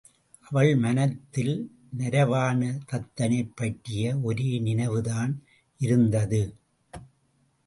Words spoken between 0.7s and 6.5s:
மனத்தில் நரவாண தத்தனைப் பற்றிய ஒரே நினைவுதான் இருந்தது.